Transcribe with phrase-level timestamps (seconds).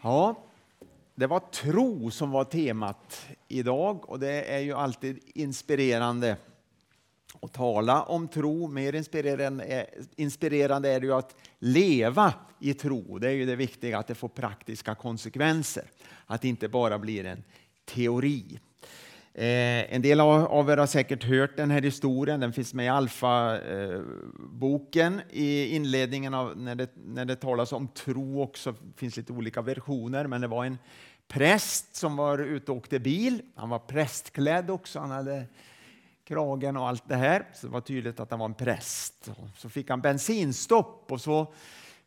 [0.00, 0.42] Ja,
[1.14, 6.36] det var tro som var temat idag och det är ju alltid inspirerande
[7.42, 8.68] att tala om tro.
[8.68, 9.86] Mer inspirerande,
[10.16, 13.18] inspirerande är det ju att leva i tro.
[13.18, 15.90] Det är ju det viktiga, att det får praktiska konsekvenser.
[16.26, 17.44] Att det inte bara blir en
[17.84, 18.58] teori.
[19.38, 22.40] Eh, en del av er har säkert hört den här historien.
[22.40, 23.60] Den finns med i Alfa-boken
[25.14, 28.72] eh, i inledningen av när det, när det talas om tro också.
[28.72, 30.78] Det finns lite olika versioner, men det var en
[31.28, 33.42] präst som var ute och åkte bil.
[33.54, 34.98] Han var prästklädd också.
[34.98, 35.44] Han hade
[36.24, 37.46] kragen och allt det här.
[37.54, 39.30] Så det var tydligt att han var en präst.
[39.56, 41.52] Så fick han bensinstopp och så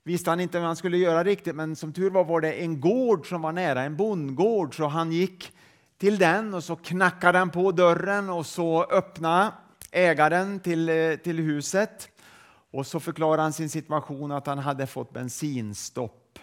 [0.03, 2.81] visste han inte vad han skulle göra riktigt, men som tur var var det en
[2.81, 5.51] gård som var nära, en bondgård, så han gick
[5.99, 9.51] till den och så knackade han på dörren och så öppnade
[9.91, 12.07] ägaren till, eh, till huset
[12.71, 16.39] och så förklarade han sin situation att han hade fått bensinstopp.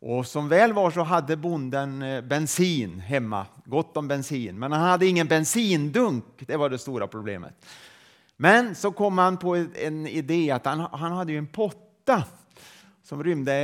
[0.00, 4.88] Och som väl var så hade bonden eh, bensin hemma, gott om bensin, men han
[4.88, 6.24] hade ingen bensindunk.
[6.38, 7.66] Det var det stora problemet.
[8.36, 12.24] Men så kom han på en idé att han, han hade en potta
[13.02, 13.54] som rymde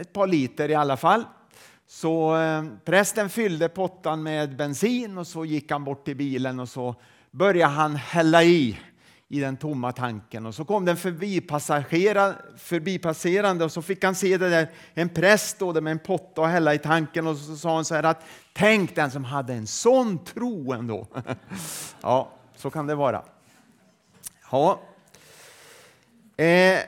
[0.00, 1.24] ett par liter i alla fall.
[1.86, 6.68] Så eh, prästen fyllde pottan med bensin och så gick han bort till bilen och
[6.68, 6.94] så
[7.30, 8.78] började han hälla i
[9.28, 10.96] i den tomma tanken och så kom den
[12.56, 16.48] förbipasserande och så fick han se det där, en präst stå med en potta och
[16.48, 19.66] hälla i tanken och så sa han så här att tänk den som hade en
[19.66, 21.06] sån tro ändå.
[22.02, 23.22] ja, så kan det vara.
[24.50, 24.80] Ja.
[26.36, 26.78] Eh,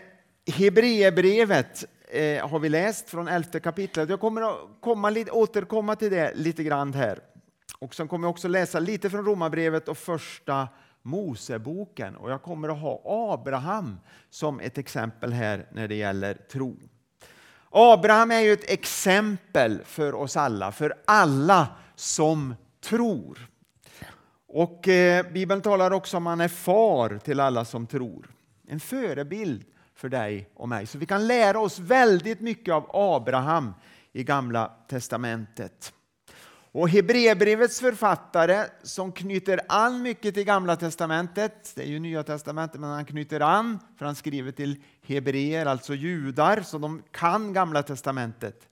[0.47, 4.09] Hebreerbrevet eh, har vi läst från elfte kapitlet.
[4.09, 7.19] Jag kommer att komma, återkomma till det lite grann här.
[7.79, 10.69] Och sen kommer jag också läsa lite från Romarbrevet och första
[11.03, 12.17] Moseboken.
[12.17, 14.01] Och jag kommer att ha Abraham
[14.31, 16.77] som ett exempel här när det gäller tro.
[17.71, 23.49] Abraham är ju ett exempel för oss alla, för alla som tror.
[24.49, 28.31] Och eh, Bibeln talar också om att han är far till alla som tror.
[28.69, 29.65] En förebild
[29.99, 30.87] för dig och mig.
[30.87, 33.75] Så vi kan lära oss väldigt mycket av Abraham
[34.13, 35.93] i Gamla testamentet.
[36.73, 42.81] Och Hebreerbrevets författare som knyter an mycket till Gamla testamentet, det är ju Nya testamentet,
[42.81, 47.83] men han knyter an för han skriver till hebreer, alltså judar, så de kan Gamla
[47.83, 48.69] testamentet.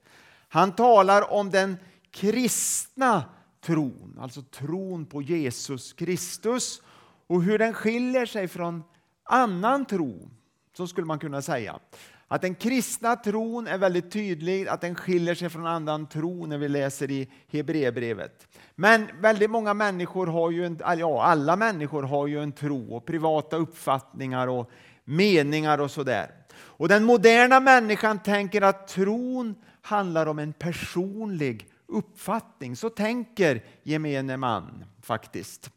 [0.47, 1.77] Han talar om den
[2.11, 3.23] kristna
[3.61, 6.81] tron, alltså tron på Jesus Kristus
[7.27, 8.83] och hur den skiljer sig från
[9.23, 10.29] annan tro
[10.77, 11.79] så skulle man kunna säga.
[12.27, 16.57] Att den kristna tron är väldigt tydlig, att den skiljer sig från annan tro när
[16.57, 18.47] vi läser i Hebreerbrevet.
[18.75, 23.05] Men väldigt många människor har ju, en, ja alla människor har ju en tro och
[23.05, 24.71] privata uppfattningar och
[25.05, 26.31] meningar och sådär.
[26.55, 32.75] Och den moderna människan tänker att tron handlar om en personlig uppfattning.
[32.75, 35.71] Så tänker gemene man faktiskt.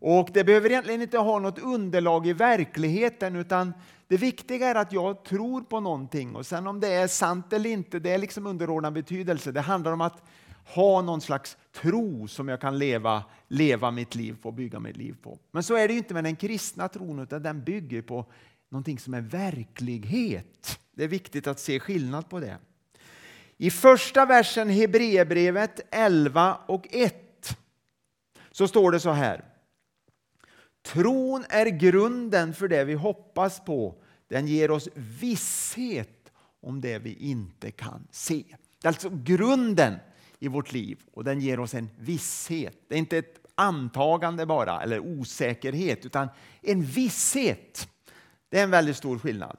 [0.00, 3.72] Och det behöver egentligen inte ha något underlag i verkligheten utan
[4.10, 7.70] det viktiga är att jag tror på någonting och sen om det är sant eller
[7.70, 9.52] inte, det är liksom underordnad betydelse.
[9.52, 10.22] Det handlar om att
[10.64, 15.16] ha någon slags tro som jag kan leva, leva mitt liv på, bygga mitt liv
[15.22, 15.38] på.
[15.50, 18.26] Men så är det inte med den kristna tron, utan den bygger på
[18.68, 20.80] någonting som är verklighet.
[20.92, 22.58] Det är viktigt att se skillnad på det.
[23.56, 27.56] I första versen Hebreerbrevet 11 och 1
[28.52, 29.49] så står det så här.
[30.82, 33.94] Tron är grunden för det vi hoppas på.
[34.28, 38.44] Den ger oss visshet om det vi inte kan se.
[38.80, 39.94] Det är alltså grunden
[40.38, 42.76] i vårt liv och den ger oss en visshet.
[42.88, 46.28] Det är inte ett antagande bara eller osäkerhet utan
[46.62, 47.88] en visshet.
[48.48, 49.56] Det är en väldigt stor skillnad.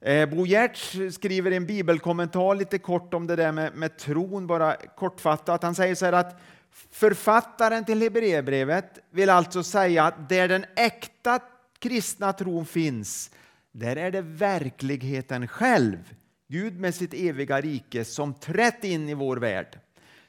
[0.00, 4.46] Eh, Bo Giertz skriver i en bibelkommentar lite kort om det där med, med tron,
[4.46, 5.62] bara kortfattat.
[5.62, 6.40] Han säger så här att
[6.90, 11.40] Författaren till Hebreerbrevet vill alltså säga att där den äkta
[11.78, 13.30] kristna tron finns,
[13.72, 16.14] där är det verkligheten själv,
[16.48, 19.78] Gud med sitt eviga rike, som trätt in i vår värld.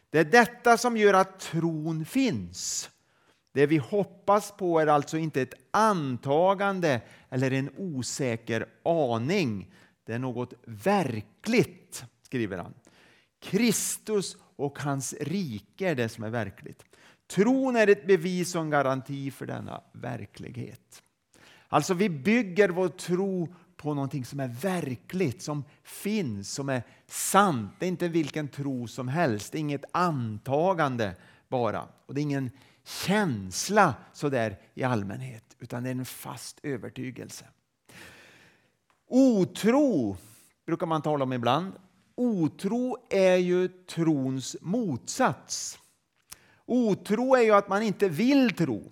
[0.09, 2.89] Det är detta som gör att tron finns.
[3.53, 9.73] Det vi hoppas på är alltså inte ett antagande eller en osäker aning.
[10.05, 12.73] Det är något verkligt, skriver han.
[13.39, 16.83] Kristus och hans rike är det som är verkligt.
[17.27, 21.03] Tron är ett bevis och en garanti för denna verklighet.
[21.67, 27.71] Alltså vi bygger vår tro på någonting som är verkligt, som finns, som är sant.
[27.79, 31.15] Det är inte vilken tro som helst, det är inget antagande
[31.47, 31.87] bara.
[32.05, 32.51] Och det är ingen
[32.83, 37.45] känsla sådär i allmänhet, utan det är en fast övertygelse.
[39.07, 40.17] Otro
[40.65, 41.73] brukar man tala om ibland
[42.15, 45.79] otro är ju trons motsats.
[46.65, 48.91] Otro är ju att man inte vill tro.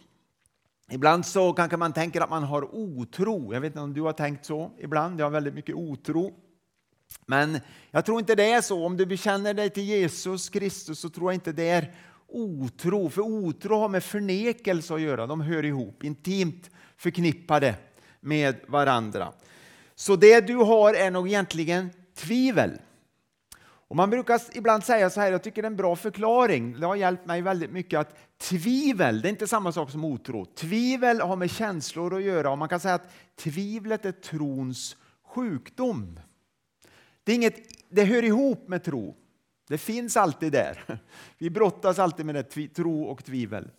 [0.91, 3.53] Ibland så kanske man tänker att man har otro.
[3.53, 5.19] Jag vet inte om du har tänkt så ibland.
[5.19, 6.33] Jag har väldigt mycket otro.
[7.25, 7.59] Men
[7.91, 8.85] jag tror inte det är så.
[8.85, 11.95] Om du bekänner dig till Jesus Kristus så tror jag inte det är
[12.27, 13.09] otro.
[13.09, 15.27] För otro har med förnekelse att göra.
[15.27, 17.75] De hör ihop, intimt förknippade
[18.19, 19.33] med varandra.
[19.95, 22.71] Så det du har är nog egentligen tvivel.
[23.93, 26.85] Och man brukar ibland säga så här, jag tycker det är en bra förklaring, det
[26.85, 30.45] har hjälpt mig väldigt mycket att tvivel, det är inte samma sak som otro.
[30.45, 36.19] Tvivel har med känslor att göra och man kan säga att tvivlet är trons sjukdom.
[37.23, 37.55] Det, är inget,
[37.89, 39.15] det hör ihop med tro.
[39.67, 40.99] Det finns alltid där.
[41.37, 43.69] Vi brottas alltid med det, tro och tvivel.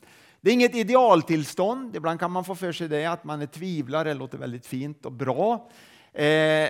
[0.40, 1.96] Det är inget idealtillstånd.
[1.96, 4.08] Ibland kan man få för sig det, att man är tvivlare.
[4.08, 5.70] Det låter väldigt fint och bra.
[6.12, 6.68] Eh,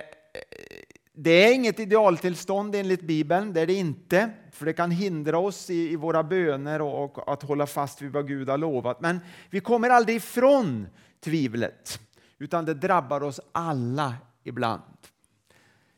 [1.17, 4.29] det är inget idealtillstånd enligt Bibeln, det är det inte.
[4.51, 8.11] För det kan hindra oss i, i våra böner och, och, att hålla fast vid
[8.11, 9.01] vad Gud har lovat.
[9.01, 9.19] Men
[9.49, 10.87] vi kommer aldrig ifrån
[11.23, 11.99] tvivlet,
[12.37, 14.13] utan det drabbar oss alla
[14.43, 14.81] ibland.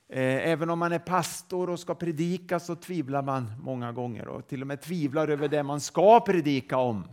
[0.09, 4.47] Eh, även om man är pastor och ska predika så tvivlar man många gånger och
[4.47, 7.07] till och med tvivlar över det man ska predika om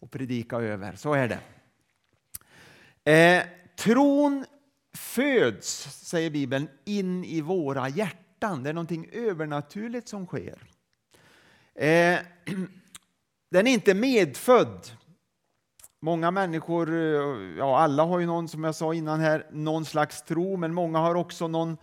[0.00, 0.92] och predika över.
[0.96, 1.38] Så är det.
[3.12, 3.46] Eh,
[3.76, 4.44] tron
[4.96, 8.62] föds, säger Bibeln, in i våra hjärtan.
[8.62, 10.58] Det är någonting övernaturligt som sker.
[11.74, 12.18] Eh,
[13.50, 14.90] den är inte medfödd.
[16.00, 20.22] Många människor, eh, ja alla har ju någon som jag sa innan här, någon slags
[20.22, 21.76] tro, men många har också någon,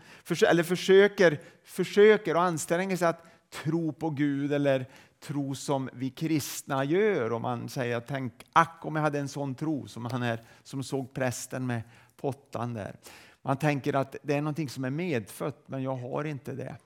[0.47, 3.25] eller försöker, försöker och anstränger sig att
[3.63, 4.85] tro på Gud eller
[5.19, 7.33] tro som vi kristna gör.
[7.33, 10.83] Och man säger, tänk, ack om jag hade en sån tro som han är som
[10.83, 11.81] såg prästen med
[12.23, 12.95] pottan där.
[13.41, 16.77] Man tänker att det är någonting som är medfött, men jag har inte det.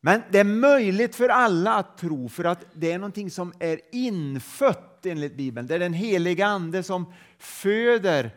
[0.00, 3.80] Men det är möjligt för alla att tro, för att det är någonting som är
[3.92, 5.66] infött enligt Bibeln.
[5.66, 8.30] Det är den heliga Ande som föder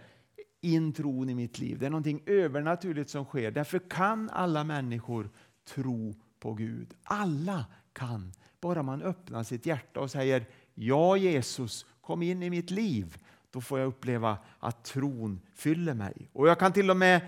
[0.61, 1.79] in tron i mitt liv.
[1.79, 3.51] Det är någonting övernaturligt som sker.
[3.51, 5.29] Därför kan alla människor
[5.75, 6.93] tro på Gud.
[7.03, 12.71] Alla kan, bara man öppnar sitt hjärta och säger Ja Jesus, kom in i mitt
[12.71, 13.17] liv
[13.51, 16.29] då får jag uppleva att tron fyller mig.
[16.33, 17.21] Och Jag kan till och med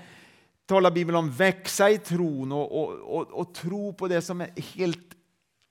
[0.65, 4.61] tala Bibeln om växa i tron och, och, och, och tro på det som är
[4.75, 5.15] helt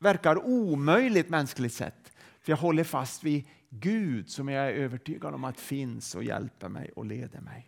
[0.01, 2.13] verkar omöjligt mänskligt sett.
[2.41, 6.69] För jag håller fast vid Gud som jag är övertygad om att finns och hjälper
[6.69, 7.67] mig och leder mig.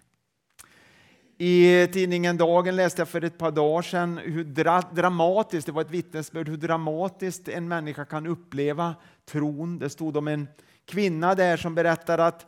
[1.39, 5.83] I tidningen Dagen läste jag för ett par dagar sedan hur dra dramatiskt, det var
[5.83, 8.95] ett vittnesbörd, hur dramatiskt en människa kan uppleva
[9.25, 9.79] tron.
[9.79, 10.49] Det stod om en
[10.85, 12.47] kvinna där som berättade att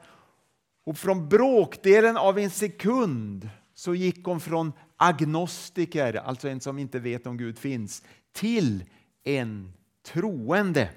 [0.85, 6.99] och från bråkdelen av en sekund så gick hon från agnostiker, alltså en som inte
[6.99, 8.03] vet om Gud finns,
[8.33, 8.85] till
[9.25, 9.73] en
[10.03, 10.91] troende.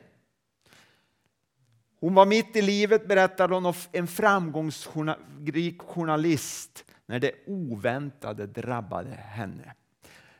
[1.99, 9.73] Hon var mitt i livet, berättade hon, en framgångsrik journalist när det oväntade drabbade henne.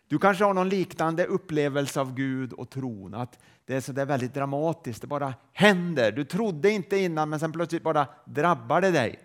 [0.08, 4.06] Du kanske har någon liknande upplevelse av Gud och tron, att det är så där
[4.06, 6.12] väldigt dramatiskt, det bara händer.
[6.12, 9.20] Du trodde inte innan men sen plötsligt bara drabbar det dig.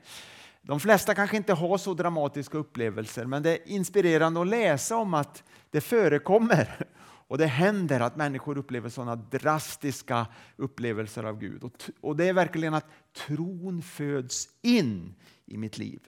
[0.62, 5.14] De flesta kanske inte har så dramatiska upplevelser men det är inspirerande att läsa om
[5.14, 6.86] att det förekommer
[7.28, 11.70] och det händer att människor upplever sådana drastiska upplevelser av Gud.
[12.00, 12.86] Och det är verkligen att
[13.26, 15.14] tron föds in
[15.46, 16.00] i mitt liv.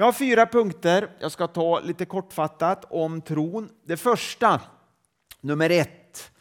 [0.00, 3.70] Jag har fyra punkter jag ska ta lite kortfattat om tron.
[3.84, 4.60] Det första,
[5.40, 6.32] nummer ett.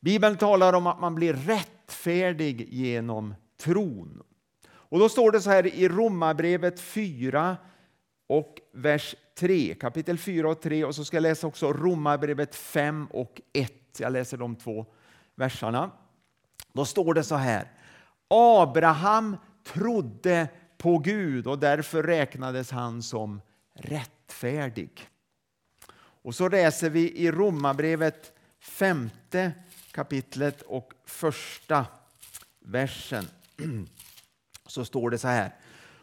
[0.00, 4.22] Bibeln talar om att man blir rättfärdig genom tron.
[4.68, 7.56] Och då står det så här i Romarbrevet 4
[8.26, 13.06] och vers 3, kapitel 4 och 3 och så ska jag läsa också Romarbrevet 5
[13.10, 13.72] och 1.
[13.98, 14.86] Jag läser de två
[15.34, 15.90] verserna.
[16.72, 17.72] Då står det så här.
[18.28, 20.48] Abraham trodde
[20.78, 23.40] på Gud och därför räknades han som
[23.74, 25.08] rättfärdig.
[26.22, 29.52] Och så läser vi i Romarbrevet femte
[29.90, 31.86] kapitlet och första
[32.60, 33.24] versen.
[34.66, 35.54] Så står det så här.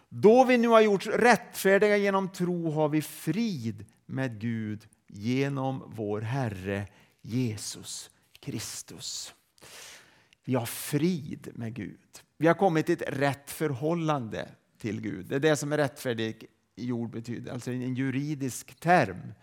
[0.10, 6.22] Då vi nu har gjorts rättfärdiga genom tro har vi frid med Gud genom vår
[6.22, 6.88] Herre
[7.22, 9.34] Jesus Kristus.
[10.44, 12.00] Vi har frid med Gud.
[12.38, 14.50] Vi har kommit till ett rätt förhållande
[14.84, 15.26] till Gud.
[15.26, 19.34] Det är det som är rättfärdig jord betyder, alltså en juridisk term.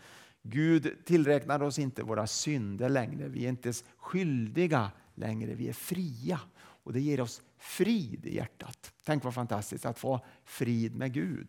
[0.43, 3.29] Gud tillräknar oss inte våra synder längre.
[3.29, 5.55] Vi är inte skyldiga längre.
[5.55, 6.41] Vi är fria.
[6.59, 8.93] Och Det ger oss frid i hjärtat.
[9.05, 11.49] Tänk vad fantastiskt att få frid med Gud.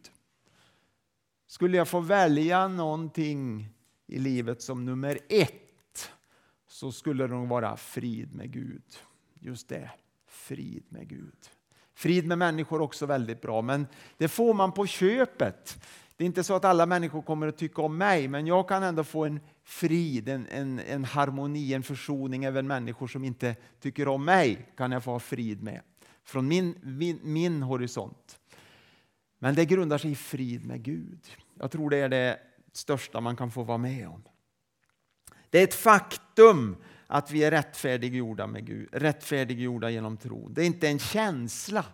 [1.47, 3.69] Skulle jag få välja någonting
[4.07, 6.11] i livet som nummer ett
[6.67, 8.83] så skulle det nog vara frid med Gud.
[9.39, 9.91] Just det,
[10.27, 11.49] frid med Gud.
[12.01, 15.85] Frid med människor också väldigt bra, men det får man på köpet.
[16.15, 18.83] Det är inte så att alla människor kommer att tycka om mig, men jag kan
[18.83, 22.43] ändå få en frid, en, en, en harmoni, en försoning.
[22.43, 25.81] Även människor som inte tycker om mig kan jag få ha frid med.
[26.23, 28.39] Från min, min, min horisont.
[29.39, 31.27] Men det grundar sig i frid med Gud.
[31.59, 32.39] Jag tror det är det
[32.71, 34.23] största man kan få vara med om.
[35.49, 36.75] Det är ett faktum
[37.11, 40.49] att vi är rättfärdiggjorda, med Gud, rättfärdiggjorda genom tro.
[40.49, 41.85] Det är inte en känsla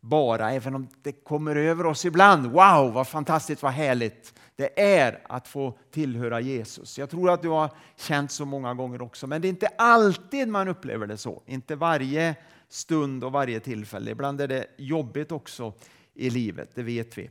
[0.00, 2.46] bara, även om det kommer över oss ibland.
[2.46, 6.98] Wow, vad fantastiskt, vad härligt det är att få tillhöra Jesus.
[6.98, 10.48] Jag tror att du har känt så många gånger också, men det är inte alltid
[10.48, 11.42] man upplever det så.
[11.46, 12.36] Inte varje
[12.68, 14.10] stund och varje tillfälle.
[14.10, 15.72] Ibland är det jobbigt också
[16.14, 17.30] i livet, det vet vi.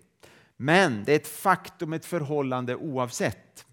[0.58, 3.67] Men det är ett faktum, ett förhållande oavsett.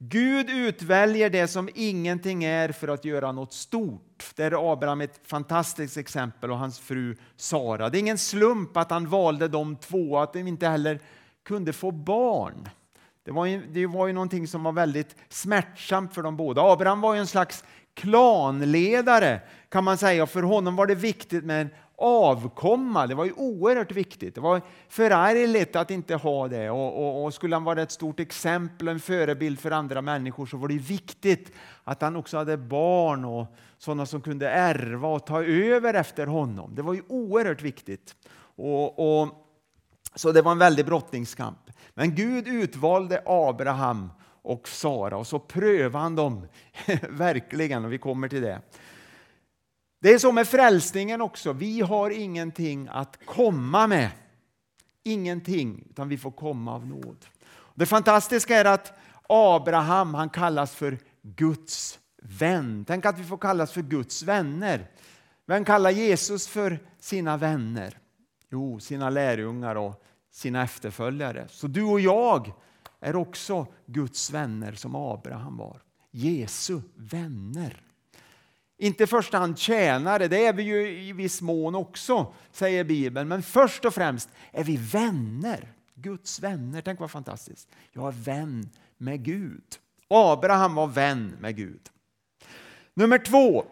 [0.00, 4.32] Gud utväljer det som ingenting är för att göra något stort.
[4.36, 7.88] Där är Abraham ett fantastiskt exempel och hans fru Sara.
[7.88, 11.00] Det är ingen slump att han valde de två, att de inte heller
[11.44, 12.68] kunde få barn.
[13.24, 16.62] Det var ju, det var ju någonting som var väldigt smärtsamt för dem båda.
[16.62, 17.64] Abraham var ju en slags
[17.94, 20.26] klanledare kan man säga.
[20.26, 23.06] För honom var det viktigt med en avkomma.
[23.06, 24.34] Det var ju oerhört viktigt.
[24.34, 26.70] Det var förargligt att inte ha det.
[26.70, 30.46] Och, och, och, skulle han vara ett stort exempel och en förebild för andra människor
[30.46, 31.52] så var det viktigt
[31.84, 33.46] att han också hade barn och
[33.78, 36.74] sådana som kunde ärva och ta över efter honom.
[36.74, 38.14] Det var ju oerhört viktigt.
[38.56, 39.28] Och, och
[40.14, 41.58] så det var en väldig brottningskamp.
[41.94, 44.10] Men Gud utvalde Abraham
[44.42, 46.46] och Sara och så prövade han dem
[47.08, 48.60] verkligen och vi kommer till det.
[50.00, 51.52] Det är så med frälsningen också.
[51.52, 54.10] Vi har ingenting att komma med.
[55.02, 57.26] Ingenting, utan vi får komma av nåd.
[57.74, 62.84] Det fantastiska är att Abraham han kallas för Guds vän.
[62.88, 64.90] Tänk att vi får kallas för Guds vänner.
[65.46, 67.98] Vem kallar Jesus för sina vänner?
[68.50, 71.46] Jo, sina lärjungar och sina efterföljare.
[71.48, 72.52] Så du och jag
[73.00, 75.82] är också Guds vänner som Abraham var.
[76.10, 77.87] Jesu vänner.
[78.80, 83.28] Inte i första hand tjänare, det är vi ju i viss mån också, säger Bibeln.
[83.28, 85.72] Men först och främst är vi vänner.
[85.94, 86.80] Guds vänner.
[86.80, 87.68] Tänk vad fantastiskt.
[87.92, 89.64] Jag är vän med Gud.
[90.08, 91.80] Abraham var vän med Gud.
[92.94, 93.64] Nummer två.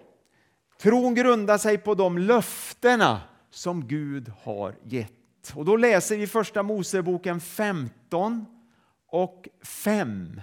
[0.81, 3.21] Tron grundar sig på de löftena
[3.51, 5.53] som Gud har gett.
[5.55, 8.47] Och då läser vi första Moseboken 15
[9.07, 10.41] och 5.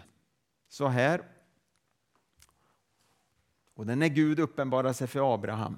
[0.70, 1.22] Så här.
[3.74, 5.77] Och den är Gud uppenbarar sig för Abraham.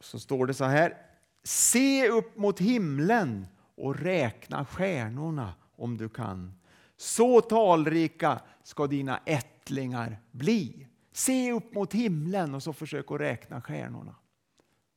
[0.00, 0.96] Så står det så här.
[1.42, 6.54] Se upp mot himlen och räkna stjärnorna om du kan.
[6.96, 10.86] Så talrika ska dina ättlingar bli.
[11.12, 14.14] Se upp mot himlen och så försök att räkna stjärnorna.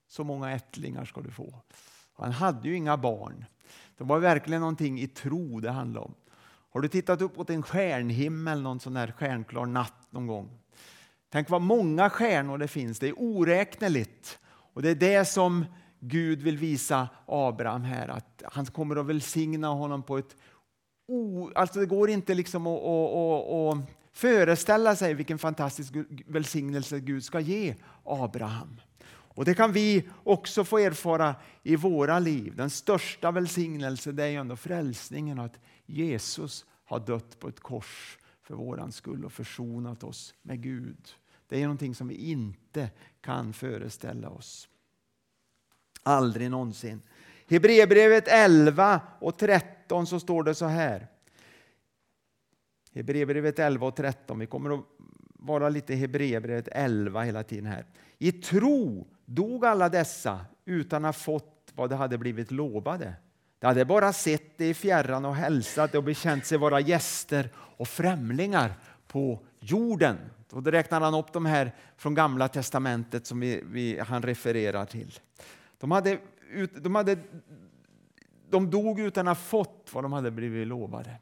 [0.08, 1.62] Så många ättlingar ska du få.
[2.14, 3.46] Han hade ju inga barn.
[3.98, 6.16] Det var verkligen någonting i tro det handlade om.
[6.72, 10.61] Har du tittat upp mot en stjärnhimmel någon sån här stjärnklar natt någon gång?
[11.32, 13.00] Tänk vad många stjärnor det finns.
[13.00, 14.40] Det är oräkneligt.
[14.74, 15.66] Och det är det som
[16.00, 18.08] Gud vill visa Abraham här.
[18.08, 20.36] Att han kommer att välsigna honom på ett...
[21.08, 25.94] O, alltså det går inte liksom att, att, att, att föreställa sig vilken fantastisk
[26.28, 28.82] välsignelse Gud ska ge Abraham.
[29.34, 32.56] Och Det kan vi också få erfara i våra liv.
[32.56, 38.56] Den största välsignelsen är ju ändå frälsningen, att Jesus har dött på ett kors för
[38.56, 40.98] våran skull och försonat oss med Gud.
[41.52, 42.90] Det är någonting som vi inte
[43.22, 44.68] kan föreställa oss.
[46.04, 47.02] Aldrig någonsin.
[47.48, 51.08] Hebreerbrevet 11 och 13 så står det så här.
[52.94, 54.40] Hebreerbrevet 11 och 13.
[54.40, 54.86] Vi kommer att
[55.34, 57.86] vara lite Hebreerbrevet 11 hela tiden här.
[58.18, 63.14] I tro dog alla dessa utan att ha fått vad de hade blivit lovade.
[63.60, 67.88] De hade bara sett det i fjärran och hälsat och bekänt sig vara gäster och
[67.88, 68.74] främlingar
[69.08, 70.18] på jorden.
[70.52, 74.86] Och då räknar han upp de här från Gamla testamentet som vi, vi, han refererar
[74.86, 75.20] till.
[75.80, 76.20] De, hade,
[76.82, 77.18] de, hade,
[78.50, 81.16] de dog utan att ha fått vad de hade blivit lovade.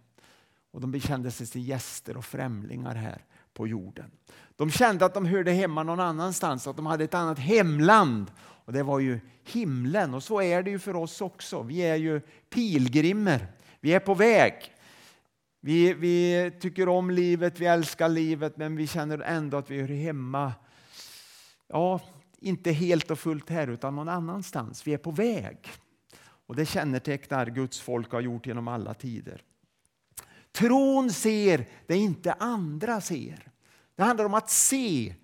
[0.72, 4.12] Och de bekände sig till gäster och främlingar här på jorden.
[4.56, 8.32] De kände att de hörde hemma någon annanstans, att de hade ett annat hemland.
[8.40, 10.14] Och Det var ju himlen.
[10.14, 11.62] Och så är det ju för oss också.
[11.62, 13.48] Vi är ju pilgrimer.
[13.80, 14.54] Vi är på väg.
[15.62, 19.88] Vi, vi tycker om livet, vi älskar livet, men vi känner ändå att vi hör
[19.88, 20.54] hemma.
[21.68, 22.02] Ja,
[22.40, 24.88] inte helt och fullt här, utan någon annanstans.
[24.88, 25.58] Vi är på väg.
[26.22, 29.44] Och Det kännetecknar Guds folk har gjort genom alla tider.
[30.52, 33.52] Tron ser det inte andra ser.
[33.96, 35.16] Det handlar om att se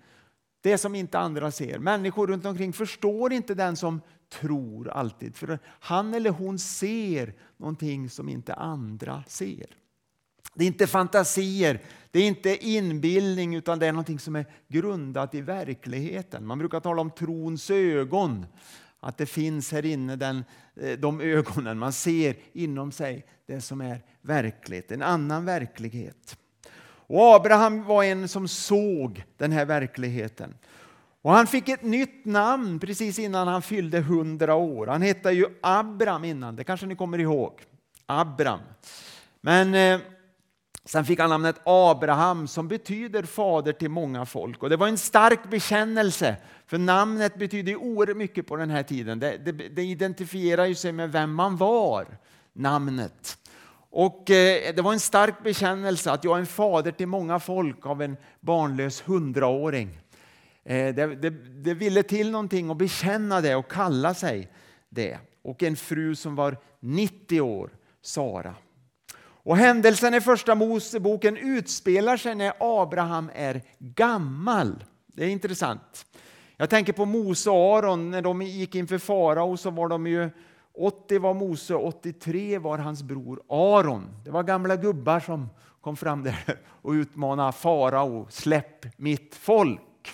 [0.62, 1.80] det som inte andra ser.
[1.80, 5.36] Människor runt omkring förstår inte den som tror alltid.
[5.36, 9.68] För han eller hon ser någonting som inte andra ser.
[10.56, 11.82] Det är inte fantasier,
[12.12, 16.46] det är inte inbildning utan det är någonting som är grundat i verkligheten.
[16.46, 18.46] Man brukar tala om trons ögon.
[19.00, 20.44] Att det finns här inne den,
[20.82, 21.80] eh, de ögonen.
[21.80, 26.38] Man ser inom sig det som är verkligt, en annan verklighet.
[27.08, 30.54] Och Abraham var en som såg den här verkligheten.
[31.22, 34.88] Och Han fick ett nytt namn precis innan han fyllde 100 år.
[34.88, 37.62] Han hette ju Abram innan, det kanske ni kommer ihåg.
[38.06, 38.60] Abram.
[39.42, 40.00] Men eh,
[40.86, 44.64] sen fick han namnet Abraham som betyder fader till många folk.
[44.64, 46.36] Och Det var en stark bekännelse,
[46.68, 49.20] för namnet betyder oerhört mycket på den här tiden.
[49.20, 52.18] Det, det, det identifierar ju sig med vem man var,
[52.54, 53.38] namnet.
[53.90, 57.86] Och eh, Det var en stark bekännelse att jag är en fader till många folk
[57.86, 60.00] av en barnlös hundraåring.
[60.64, 61.30] Eh, det, det,
[61.64, 64.52] det, ville till någonting att bekänna det och kalla sig
[64.90, 65.18] det.
[65.44, 67.70] Och en fru som var 90 år,
[68.02, 68.56] Sara.
[69.46, 74.84] Och händelsen i första Moseboken utspelar sig när Abraham är gammal.
[75.08, 76.06] Det är intressant.
[76.58, 80.30] Jag tänker på Mose och Aron, när de gick inför farao så var de ju
[80.74, 84.08] 80 var Mose, 83 var hans bror Aron.
[84.24, 85.50] Det var gamla gubbar som
[85.82, 90.12] kom fram där och utmanade farao, släpp mitt folk.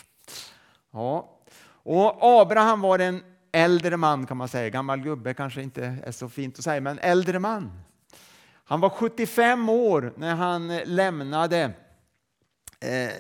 [0.91, 1.39] Ja.
[1.83, 4.69] Och Abraham var en äldre man kan man säga.
[4.69, 7.71] Gammal gubbe kanske inte är så fint att säga, men äldre man.
[8.63, 11.74] Han var 75 år när han eh, lämnade
[12.80, 13.12] eh,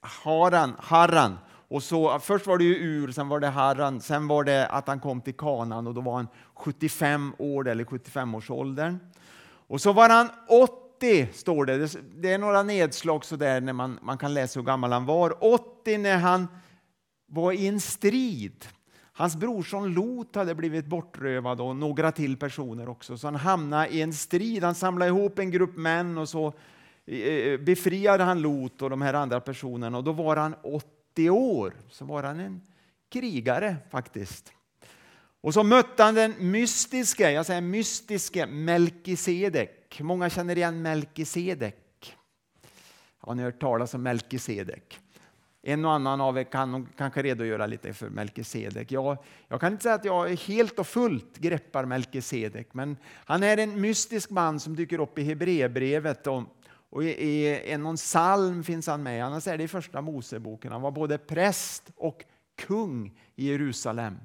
[0.00, 1.38] Haran, Haran.
[1.68, 4.88] Och så, först var det ju Ur, sen var det Haran, sen var det att
[4.88, 8.98] han kom till Kanan och då var han 75 år eller 75-årsåldern.
[9.68, 11.96] Och så var han 80, står det.
[12.16, 15.44] Det är några nedslag så där när man, man kan läsa hur gammal han var.
[15.44, 16.48] 80 när han
[17.26, 18.66] var i en strid.
[19.18, 23.18] Hans brorson Lot hade blivit bortrövad och några till personer också.
[23.18, 24.64] Så han hamnade i en strid.
[24.64, 26.52] Han samlade ihop en grupp män och så
[27.06, 29.98] eh, eh, befriade han Lot och de här andra personerna.
[29.98, 31.74] Och då var han 80 år.
[31.90, 32.60] Så var han en
[33.08, 34.52] krigare faktiskt.
[35.40, 40.00] Och så mötte han den mystiske, jag säger mystiske Melkisedek.
[40.00, 42.16] Många känner igen Melkisedek.
[43.18, 45.00] Har ni hört talas om Melkisedek?
[45.68, 48.92] En och annan av er kan kanske redogöra lite för Melkisedek.
[48.92, 53.56] Jag, jag kan inte säga att jag helt och fullt greppar Melkisedek, men han är
[53.56, 56.26] en mystisk man som dyker upp i Hebreerbrevet.
[56.26, 56.42] Och,
[56.90, 60.72] och i, i en någon psalm finns han med, annars är det i första Moseboken.
[60.72, 62.24] Han var både präst och
[62.66, 64.16] kung i Jerusalem.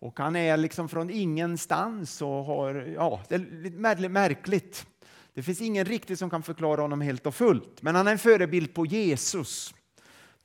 [0.00, 4.86] Och han är liksom från ingenstans och har, ja, det är lite märkligt.
[5.34, 8.18] Det finns ingen riktigt som kan förklara honom helt och fullt, men han är en
[8.18, 9.74] förebild på Jesus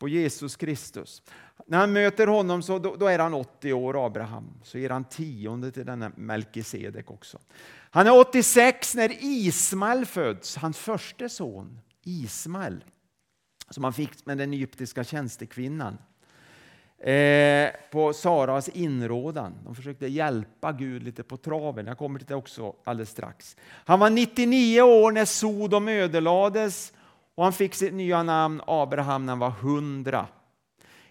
[0.04, 1.22] på Jesus Kristus.
[1.66, 4.54] När han möter honom så då, då, är han 80 år, Abraham.
[4.64, 7.40] Så ger han tionde till denna Melkisedek också.
[7.92, 12.84] Han är 86 när Ismael föds, hans första son Ismael.
[13.70, 15.98] Som han fick med den egyptiska tjänstekvinnan.
[16.98, 19.54] Eh, på Saras inrådan.
[19.64, 21.88] De försökte hjälpa Gud lite på traven.
[21.88, 23.58] Jag kommer till det också alldeles strax.
[23.86, 26.94] Han var 99 år när Sodom ödelades
[27.36, 30.28] och han fick sitt nya namn Abraham när han var 100.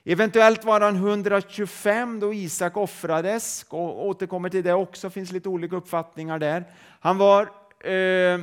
[0.04, 3.66] Eventuellt var han 125 då Isak offrades.
[3.68, 6.64] Och återkommer till det också, finns lite olika uppfattningar där.
[7.00, 7.48] Han var
[7.84, 8.40] eh,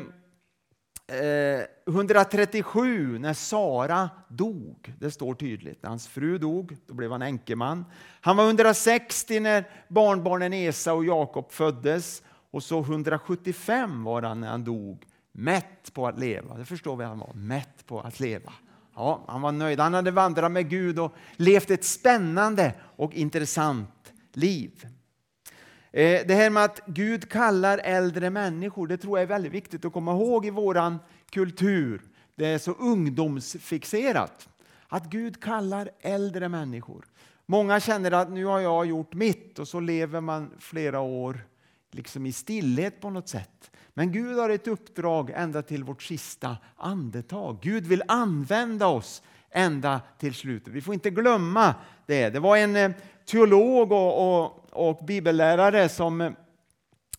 [1.17, 4.93] eh, 137 när Sara dog.
[4.99, 5.83] Det står tydligt.
[5.83, 7.85] När hans fru dog, då blev han enkeman.
[8.21, 12.23] Han var 160 när barnbarnen Esa och Jakob föddes.
[12.51, 16.57] Och så 175 var han när han dog mätt på att leva.
[16.57, 18.53] Det förstår vi han var, mätt på att leva.
[18.95, 19.79] Ja, han var nöjd.
[19.79, 24.85] Han hade vandrat med Gud och levt ett spännande och intressant liv.
[25.91, 29.85] Eh, det här med att Gud kallar äldre människor, det tror jag är väldigt viktigt
[29.85, 32.01] att komma ihåg i vår kultur.
[32.35, 34.49] Det är så ungdomsfixerat.
[34.87, 37.05] Att Gud kallar äldre människor.
[37.45, 41.45] Många känner att nu har jag gjort mitt och så lever man flera år
[41.91, 43.71] liksom i stillhet på något sätt.
[43.93, 47.57] Men Gud har ett uppdrag ända till vårt sista andetag.
[47.61, 50.73] Gud vill använda oss ända till slutet.
[50.73, 51.75] Vi får inte glömma
[52.05, 52.29] det.
[52.29, 52.91] Det var en eh,
[53.25, 56.31] teolog och, och, och bibellärare som eh,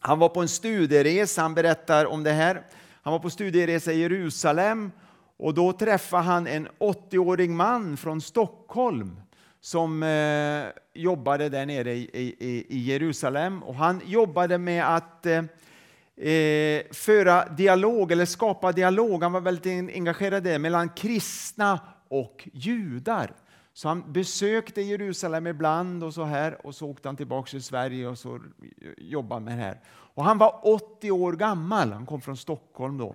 [0.01, 2.67] han var på en studieresa, han berättar om det här.
[3.03, 4.93] Han var på studieresa i Jerusalem
[5.37, 9.21] och då träffade han en 80-årig man från Stockholm
[9.61, 13.63] som eh, jobbade där nere i, i, i, Jerusalem.
[13.63, 15.45] Och han jobbade med att eh,
[16.17, 19.23] eh föra dialog eller skapa dialog.
[19.23, 23.33] Han var väldigt engagerad i det mellan kristna och judar.
[23.73, 28.07] Så han besökte Jerusalem ibland och så här och så åkte han tillbaka till Sverige
[28.09, 28.41] och så
[28.97, 29.81] jobbade med det här.
[30.15, 33.15] Och han var 80 år gammal, han kom från Stockholm då.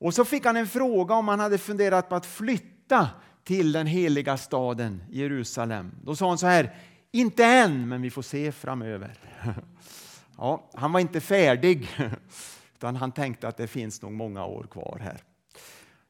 [0.00, 3.08] Och så fick han en fråga om han hade funderat på att flytta
[3.44, 5.92] till den heliga staden Jerusalem.
[6.04, 6.76] Då sa han så här,
[7.10, 9.18] inte än, men vi får se framöver.
[10.42, 11.88] Ja, han var inte färdig,
[12.74, 15.22] utan han tänkte att det finns nog många år kvar här.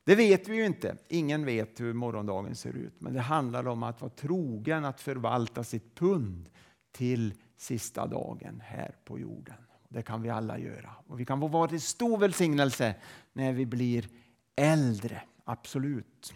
[0.04, 0.96] Det vet vi ju inte.
[1.08, 2.94] Ingen vet hur morgondagen ser ut.
[2.98, 6.48] Men det handlar om att vara trogen, att förvalta sitt pund
[6.92, 9.56] till sista dagen här på jorden.
[9.88, 10.90] Det kan vi alla göra.
[11.06, 12.94] Och vi kan få vara till stor välsignelse
[13.32, 14.08] när vi blir
[14.56, 15.22] äldre.
[15.44, 16.34] Absolut.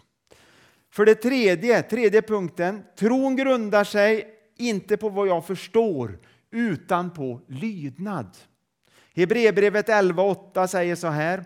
[0.95, 2.83] För det tredje, tredje punkten.
[2.95, 4.27] Tron grundar sig
[4.57, 6.19] inte på vad jag förstår
[6.51, 8.37] utan på lydnad.
[9.15, 11.45] Hebreerbrevet 11.8 säger så här.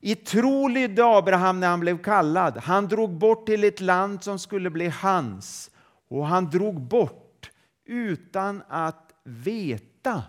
[0.00, 2.56] I tro lydde Abraham när han blev kallad.
[2.56, 5.70] Han drog bort till ett land som skulle bli hans.
[6.08, 7.50] Och han drog bort
[7.84, 10.22] utan att veta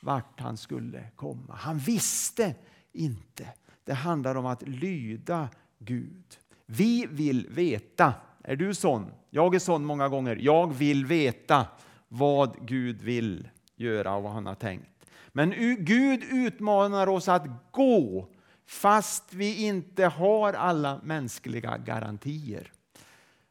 [0.00, 1.54] vart han skulle komma.
[1.54, 2.54] Han visste
[2.92, 3.48] inte.
[3.84, 6.24] Det handlar om att lyda Gud.
[6.66, 8.14] Vi vill veta.
[8.44, 9.10] Är du sån?
[9.30, 10.36] Jag är sån många gånger.
[10.36, 11.66] Jag vill veta
[12.08, 15.06] vad Gud vill göra och vad han har tänkt.
[15.28, 18.28] Men Gud utmanar oss att gå
[18.66, 22.72] fast vi inte har alla mänskliga garantier.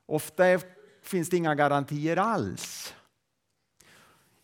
[0.05, 0.61] Ofta är,
[1.03, 2.93] finns det inga garantier alls.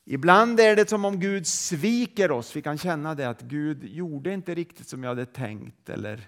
[0.05, 2.55] Ibland är det som om Gud sviker oss.
[2.55, 6.27] Vi kan känna det att Gud gjorde inte riktigt som jag hade tänkt eller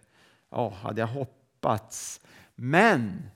[0.49, 1.40] ja, hade jag hoppats.
[2.56, 3.30] Men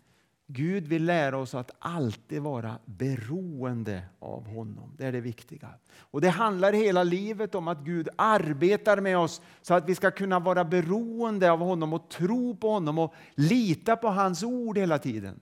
[0.48, 4.96] Gud vill lära oss att alltid vara beroende av honom.
[4.98, 5.70] Det är det viktiga.
[5.98, 10.12] Och Det handlar hela livet om att Gud arbetar med oss så att vi ska
[10.12, 14.98] kunna vara beroende av honom och tro på honom och lita på hans ord hela
[14.98, 15.40] tiden.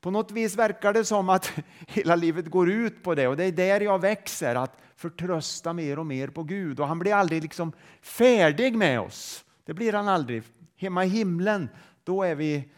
[0.00, 1.52] På något vis verkar det som att
[1.86, 5.98] hela livet går ut på det och det är där jag växer, att förtrösta mer
[5.98, 6.80] och mer på Gud.
[6.80, 9.44] Och han blir aldrig liksom färdig med oss.
[9.64, 10.42] Det blir han aldrig.
[10.76, 11.68] Hemma i himlen,
[12.10, 12.68] då är vi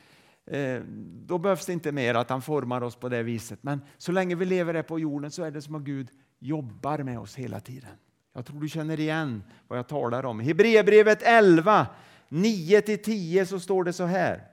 [0.47, 0.81] eh,
[1.27, 3.63] då behövs det inte mer att han formar oss på det viset.
[3.63, 6.99] Men så länge vi lever här på jorden så är det som att Gud jobbar
[6.99, 7.91] med oss hela tiden.
[8.33, 10.41] Jag tror du känner igen vad jag talar om.
[10.41, 11.87] I Hebreerbrevet 11,
[12.29, 14.47] 9-10 så står det så här.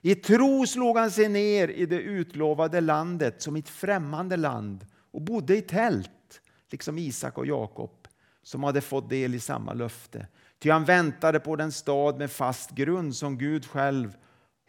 [0.00, 5.22] I tro slog han sig ner i det utlovade landet som ett främmande land och
[5.22, 8.08] bodde i tält, liksom Isak och Jakob
[8.46, 10.26] som hade fått del i samma löfte.
[10.58, 14.16] Ty han väntade på den stad med fast grund som Gud själv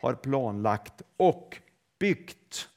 [0.02, 1.58] har planlagt och
[2.00, 2.70] byggt.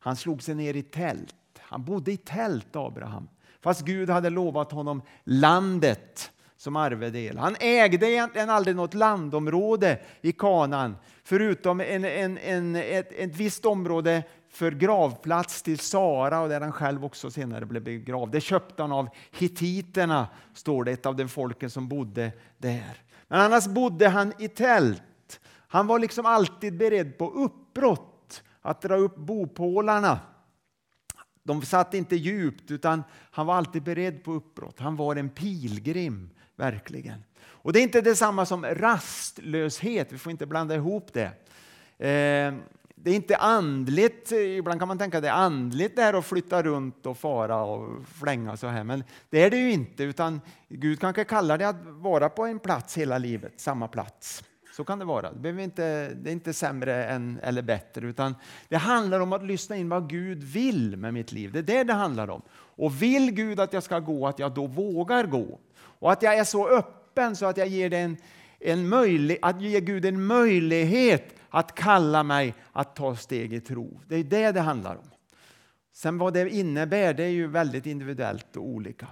[0.00, 1.34] Han slog sig ner i tält.
[1.58, 3.28] Han bodde i tält, Abraham.
[3.60, 7.38] Fast Gud hade lovat honom landet som arvedel.
[7.38, 13.64] Han ägde egentligen aldrig något landområde i Kanaan förutom en, en, en, ett, ett visst
[13.64, 18.32] område för gravplats till Sara och där han själv också senare blev begravd.
[18.32, 23.02] Det köpte han av hittiterna, står det, ett av den folken som bodde där.
[23.28, 25.40] Men annars bodde han i tält.
[25.68, 30.20] Han var liksom alltid beredd på uppbrott, att dra upp bopålarna.
[31.42, 34.80] De satt inte djupt, utan han var alltid beredd på uppbrott.
[34.80, 37.24] Han var en pilgrim, verkligen.
[37.40, 41.32] Och Det är inte detsamma som rastlöshet, vi får inte blanda ihop det.
[42.08, 42.54] Eh,
[43.02, 46.26] det är inte andligt, ibland kan man tänka att det är andligt det här att
[46.26, 50.40] flytta runt och fara och flänga så här, men det är det ju inte, utan
[50.68, 54.44] Gud kanske kallar det att vara på en plats hela livet, samma plats.
[54.76, 55.32] Så kan det vara.
[55.32, 58.34] Det, inte, det är inte sämre än, eller bättre, utan
[58.68, 61.52] det handlar om att lyssna in vad Gud vill med mitt liv.
[61.52, 62.42] Det är det det handlar om.
[62.50, 65.58] Och vill Gud att jag ska gå, att jag då vågar gå.
[65.78, 68.16] Och att jag är så öppen så att jag ger, den
[68.60, 74.00] en möjlig, att ge Gud en möjlighet att kalla mig att ta steg i tro.
[74.06, 75.10] Det är det det handlar om.
[75.92, 79.06] Sen vad det innebär, det är ju väldigt individuellt och olika.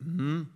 [0.00, 0.46] Mm.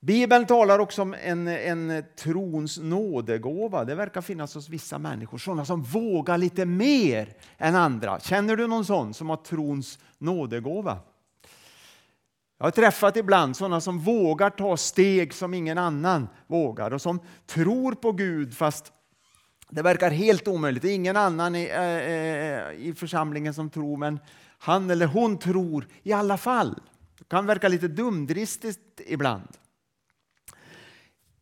[0.00, 3.84] Bibeln talar också om en, en trons nådegåva.
[3.84, 8.20] Det verkar finnas hos vissa människor, sådana som vågar lite mer än andra.
[8.20, 10.98] Känner du någon sån som har trons nådegåva?
[12.62, 17.20] Jag har träffat ibland sådana som vågar ta steg som ingen annan vågar och som
[17.46, 18.92] tror på Gud fast
[19.70, 20.82] det verkar helt omöjligt.
[20.82, 24.20] Det är ingen annan i, äh, i församlingen som tror men
[24.58, 26.80] han eller hon tror i alla fall.
[27.18, 29.48] Det kan verka lite dumdristigt ibland.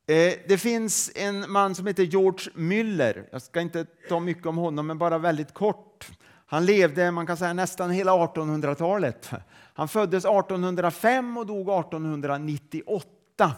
[0.07, 3.29] Eh, det finns en man som heter George Müller.
[3.33, 6.11] Jag ska inte ta mycket om honom, men bara väldigt kort.
[6.47, 9.31] Han levde man kan säga, nästan hela 1800-talet.
[9.81, 13.53] Han föddes 1805 och dog 1898.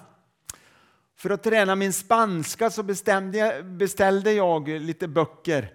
[1.17, 5.73] För att träna min spanska så bestämde, beställde jag lite böcker.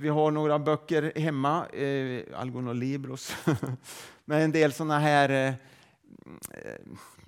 [0.00, 3.36] Vi har några böcker hemma, eh, Algunos Libros,
[4.24, 5.54] med en del sådana här eh, eh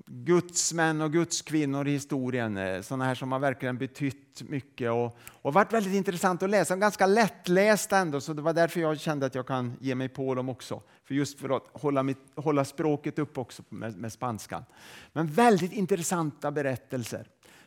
[0.06, 2.56] gudsmän och gudskvinnor i historien.
[2.56, 6.76] Eh, sådana här som har verkligen betytt mycket och, och varit väldigt intressant att läsa.
[6.76, 10.34] Ganska lättläst ändå, så det var därför jag kände att jag kan ge mig på
[10.34, 10.82] dem också.
[11.04, 14.64] För just för att hålla, mitt, hålla språket upp också med, med spanskan.
[15.12, 17.26] Men väldigt intressanta berättelser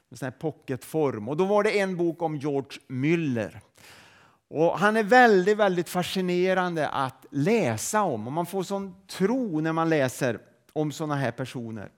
[0.09, 1.29] med sån här pocketform.
[1.29, 3.59] Och då var det en bok om George Müller.
[4.47, 9.73] Och han är väldigt, väldigt fascinerande att läsa om och man får sån tro när
[9.73, 10.39] man läser
[10.73, 11.89] om sådana här personer.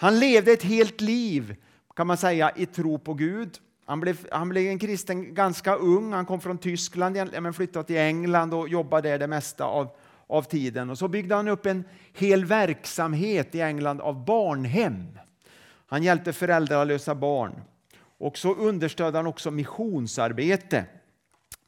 [0.00, 1.56] Han levde ett helt liv
[1.96, 3.58] kan man säga i tro på Gud.
[3.86, 6.12] Han blev, han blev en kristen ganska ung.
[6.12, 9.88] Han kom från Tyskland men flyttade till England och jobbade där det mesta av,
[10.26, 10.90] av tiden.
[10.90, 15.18] Och så byggde han upp en hel verksamhet i England av barnhem.
[15.86, 17.60] Han hjälpte föräldralösa barn.
[18.18, 20.84] Och så understödde han också missionsarbete.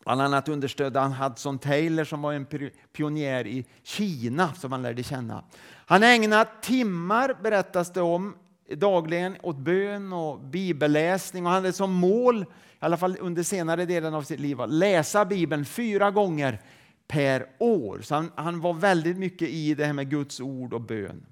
[0.05, 2.47] Bland annat understödde han Hudson Taylor som var en
[2.93, 5.45] pionjär i Kina som han lärde känna.
[5.93, 8.35] Han ägnade timmar, berättas det om,
[8.75, 12.47] dagligen åt bön och bibelläsning och han hade som mål, i
[12.79, 16.61] alla fall under senare delen av sitt liv, att läsa Bibeln fyra gånger
[17.09, 18.01] per år.
[18.03, 21.27] Så han, han var väldigt mycket i det här med Guds ord och bön.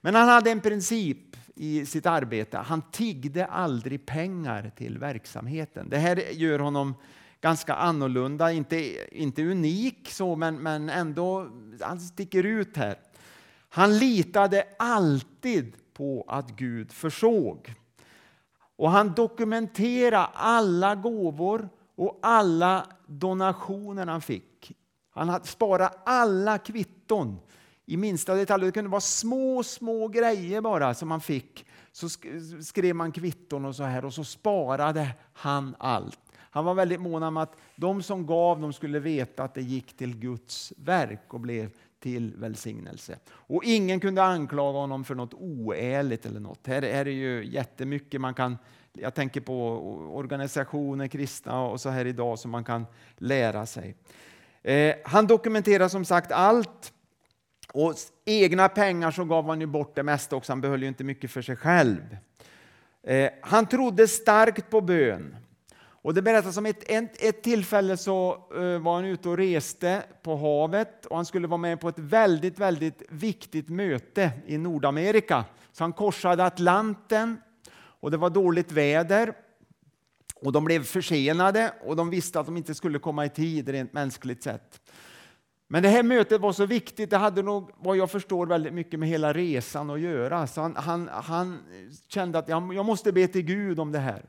[0.00, 2.58] Men han hade en princip i sitt arbete.
[2.58, 5.88] Han tiggde aldrig pengar till verksamheten.
[5.88, 6.94] Det här gör honom
[7.40, 11.48] ganska annorlunda, inte, inte unik så, men, men ändå,
[11.80, 12.96] han sticker ut här.
[13.74, 17.74] Han litade alltid på att Gud försåg.
[18.76, 24.72] Och han dokumenterade alla gåvor och alla donationer han fick.
[25.10, 27.38] Han sparade alla kvitton
[27.86, 28.64] i minsta detalj.
[28.64, 31.66] Det kunde vara små, små grejer bara som man fick.
[31.92, 32.08] Så
[32.62, 36.20] skrev man kvitton och så här och så sparade han allt.
[36.36, 39.96] Han var väldigt mån om att de som gav de skulle veta att det gick
[39.96, 41.70] till Guds verk och blev
[42.04, 43.18] till välsignelse.
[43.28, 46.66] Och ingen kunde anklaga honom för något oärligt eller något.
[46.66, 48.58] Här, är det ju jättemycket man kan
[48.92, 49.78] jag tänker på
[50.14, 52.86] organisationer, kristna och så här idag som man kan
[53.16, 53.96] lära sig.
[54.62, 56.92] Eh, han dokumenterar som sagt allt.
[57.72, 61.04] Och egna pengar så gav han ju bort det mesta också, han behöll ju inte
[61.04, 62.16] mycket för sig själv.
[63.02, 65.36] Eh, han trodde starkt på bön.
[66.04, 70.02] Och det berättas om ett, ett, ett tillfälle så eh, var han ute och reste
[70.22, 75.44] på havet och han skulle vara med på ett väldigt, väldigt viktigt möte i Nordamerika.
[75.72, 77.36] Så han korsade Atlanten
[77.76, 79.32] och det var dåligt väder
[80.34, 83.92] och de blev försenade och de visste att de inte skulle komma i tid rent
[83.92, 84.80] mänskligt sett.
[85.68, 89.00] Men det här mötet var så viktigt, det hade nog vad jag förstår väldigt mycket
[89.00, 90.46] med hela resan att göra.
[90.46, 91.58] Så han, han, han
[92.08, 94.24] kände att jag måste be till Gud om det här.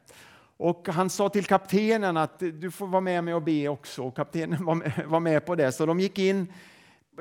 [0.57, 4.03] Och han sa till kaptenen att du får vara med mig och be också.
[4.03, 5.71] Och kaptenen var med, var med på det.
[5.71, 6.53] Så de gick in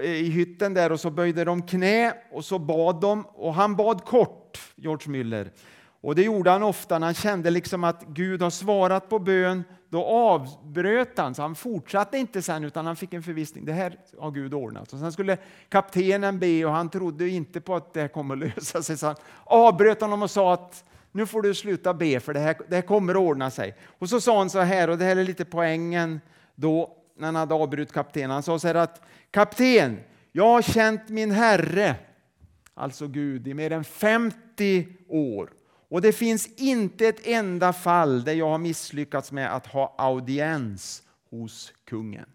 [0.02, 3.26] i hytten där och så böjde de knä och så bad de.
[3.26, 5.50] Och han bad kort, George Müller.
[6.00, 9.64] Och det gjorde han ofta när han kände liksom att Gud har svarat på bön.
[9.88, 13.64] Då avbröt han, så han fortsatte inte sen utan han fick en förvissning.
[13.64, 14.92] Det här har Gud ordnat.
[14.92, 18.56] Och sen skulle kaptenen be och han trodde inte på att det här kommer att
[18.56, 18.98] lösa sig.
[18.98, 20.84] Så han avbröt honom och sa att
[21.14, 23.74] nu får du sluta be för det här, det här kommer att ordna sig.
[23.98, 26.20] Och så sa han så här, och det här är lite poängen
[26.55, 28.31] då när han hade avbrutit kaptenen.
[28.31, 30.00] Han sa så här att kapten,
[30.33, 31.94] jag har känt min Herre,
[32.74, 35.50] alltså Gud, i mer än 50 år.
[35.88, 41.03] Och det finns inte ett enda fall där jag har misslyckats med att ha audiens
[41.31, 42.27] hos kungen.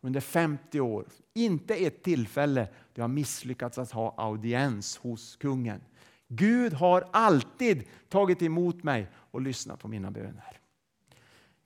[0.00, 5.80] Under 50 år, inte ett tillfälle där jag har misslyckats att ha audiens hos kungen.
[6.28, 10.60] Gud har alltid tagit emot mig och lyssnat på mina böner.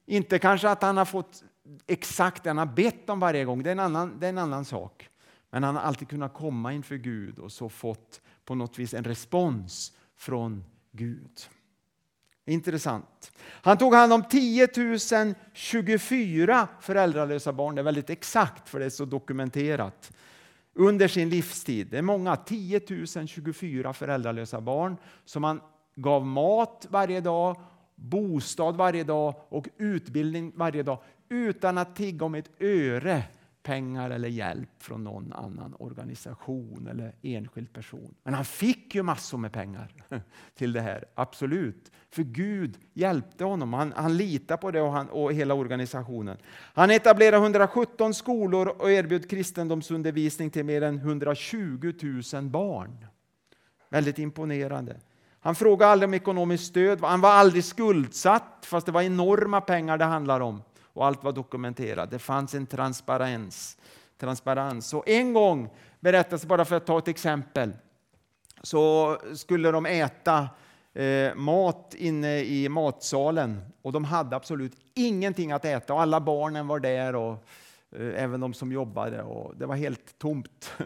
[0.07, 1.45] Inte kanske att han har fått
[1.87, 4.39] exakt det han har bett om varje gång, det är, en annan, det är en
[4.39, 5.09] annan sak.
[5.51, 9.05] Men han har alltid kunnat komma inför Gud och så fått på något vis en
[9.05, 11.41] respons från Gud.
[12.47, 13.33] Intressant.
[13.41, 14.69] Han tog hand om 10
[15.53, 17.75] 024 föräldralösa barn.
[17.75, 20.13] Det är väldigt exakt för det är så dokumenterat
[20.81, 21.87] under sin livstid.
[21.91, 22.81] Det är många, 10
[23.27, 25.61] 024 föräldralösa barn som han
[25.95, 27.57] gav mat varje dag,
[27.95, 33.23] bostad varje dag och utbildning varje dag utan att tigga om ett öre
[33.63, 38.15] pengar eller hjälp från någon annan organisation eller enskild person.
[38.23, 39.95] Men han fick ju massor med pengar
[40.55, 41.93] till det här, absolut.
[42.11, 43.73] För Gud hjälpte honom.
[43.73, 46.37] Han, han litade på det och, han, och hela organisationen.
[46.75, 51.93] Han etablerade 117 skolor och erbjöd kristendomsundervisning till mer än 120
[52.33, 53.07] 000 barn.
[53.89, 54.97] Väldigt imponerande.
[55.41, 57.01] Han frågade aldrig om ekonomiskt stöd.
[57.01, 60.63] Han var aldrig skuldsatt, fast det var enorma pengar det handlade om.
[60.93, 62.11] Och allt var dokumenterat.
[62.11, 63.77] Det fanns en transparens.
[64.19, 64.95] transparens.
[64.95, 67.73] Och en gång berättas, bara för att ta ett exempel,
[68.63, 70.49] så skulle de äta
[70.95, 76.67] eh, mat inne i matsalen och de hade absolut ingenting att äta och alla barnen
[76.67, 77.45] var där och
[77.97, 80.73] eh, även de som jobbade och det var helt tomt.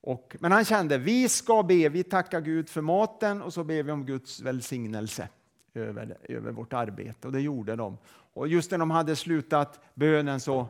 [0.00, 3.82] Och, men han kände, vi ska be, vi tackar Gud för maten och så ber
[3.82, 5.28] vi om Guds välsignelse
[5.74, 7.26] över, över vårt arbete.
[7.26, 7.98] Och det gjorde de.
[8.38, 10.66] Och just när de hade slutat bönen så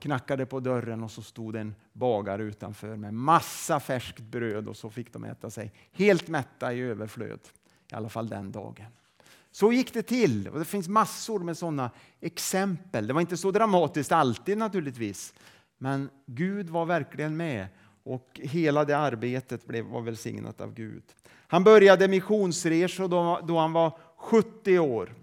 [0.00, 4.90] knackade på dörren och så stod en bagare utanför med massa färskt bröd och så
[4.90, 7.40] fick de äta sig helt mätta i överflöd.
[7.92, 8.86] I alla fall den dagen.
[9.50, 13.06] Så gick det till och det finns massor med sådana exempel.
[13.06, 15.34] Det var inte så dramatiskt alltid naturligtvis,
[15.78, 17.66] men Gud var verkligen med
[18.02, 21.04] och hela det arbetet blev, var välsignat av Gud.
[21.46, 25.21] Han började missionsresor då, då han var 70 år.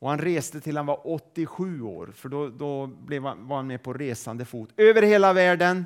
[0.00, 3.66] Och han reste till han var 87 år, för då, då blev han, var han
[3.66, 4.70] med på resande fot.
[4.76, 5.84] Över hela världen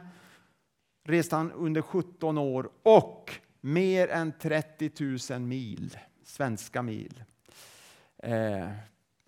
[1.04, 4.90] reste han under 17 år och mer än 30
[5.30, 7.24] 000 mil, svenska mil.
[8.18, 8.68] Eh,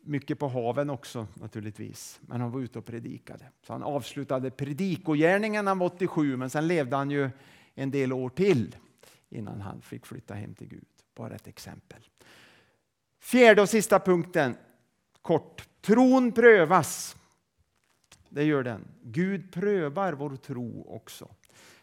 [0.03, 3.45] mycket på haven också naturligtvis, men han var ute och predikade.
[3.67, 7.31] Så han avslutade predikogärningen när han var 87, men sen levde han ju
[7.75, 8.77] en del år till
[9.29, 10.87] innan han fick flytta hem till Gud.
[11.15, 12.01] Bara ett exempel.
[13.21, 14.57] Fjärde och sista punkten,
[15.27, 15.69] kort.
[15.81, 17.17] Tron prövas.
[18.29, 18.89] Det gör den.
[19.03, 21.29] Gud prövar vår tro också.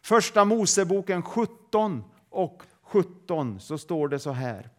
[0.01, 4.69] Första Moseboken 17 och 17 så står det så här.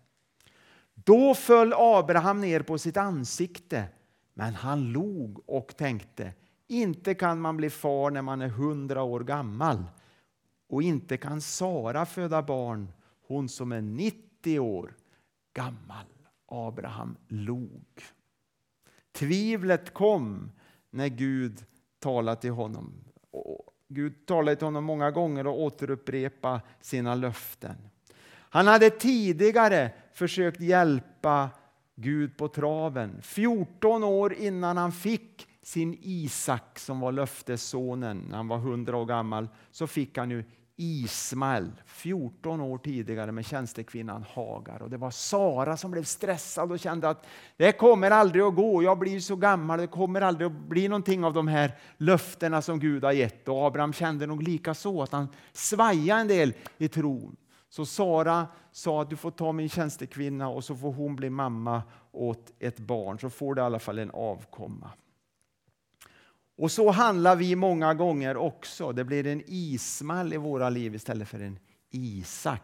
[0.94, 3.84] Då föll Abraham ner på sitt ansikte,
[4.34, 6.32] men han log och tänkte
[6.66, 9.84] inte kan man bli far när man är hundra år gammal
[10.68, 12.92] och inte kan Sara föda barn,
[13.26, 14.94] hon som är 90 år
[15.54, 16.06] gammal.
[16.46, 17.84] Abraham log.
[19.14, 20.52] Tvivlet kom
[20.90, 21.64] när Gud
[21.98, 23.04] talade till honom.
[23.88, 27.76] Gud talade till honom många gånger och återupprepa sina löften.
[28.50, 31.50] Han hade tidigare försökt hjälpa
[31.94, 33.22] Gud på traven.
[33.22, 39.06] 14 år innan han fick sin Isak som var löftessonen, när han var 100 år
[39.06, 40.44] gammal, så fick han ju
[40.76, 44.82] Ismael 14 år tidigare med tjänstekvinnan Hagar.
[44.82, 48.82] Och det var Sara som blev stressad och kände att det kommer aldrig att gå,
[48.82, 52.80] jag blir så gammal, det kommer aldrig att bli någonting av de här löftena som
[52.80, 53.48] Gud har gett.
[53.48, 57.36] Och Abraham kände nog lika så att han svajade en del i tron.
[57.68, 61.82] Så Sara sa att du får ta min tjänstekvinna och så får hon bli mamma
[62.12, 64.90] åt ett barn, så får du i alla fall en avkomma.
[66.56, 68.92] Och så handlar vi många gånger också.
[68.92, 71.58] Det blir en Ismael i våra liv istället för en
[71.90, 72.62] Isak.